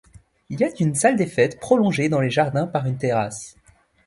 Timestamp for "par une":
2.65-2.97